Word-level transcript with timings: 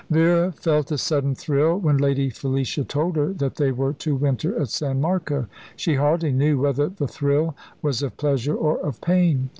Vera 0.09 0.51
felt 0.53 0.91
a 0.91 0.97
sudden 0.97 1.35
thrill 1.35 1.77
when 1.79 1.95
Lady 1.99 2.31
Felicia 2.31 2.83
told 2.83 3.15
her 3.15 3.31
that 3.33 3.57
they 3.57 3.71
were 3.71 3.93
to 3.93 4.15
winter 4.15 4.59
at 4.59 4.69
San 4.69 4.99
Marco. 4.99 5.45
She 5.75 5.93
hardly 5.93 6.31
knew 6.31 6.59
whether 6.59 6.89
the 6.89 7.07
thrill 7.07 7.55
was 7.83 8.01
of 8.01 8.17
pleasure 8.17 8.55
or 8.55 8.79
of 8.81 8.99
pain. 8.99 9.49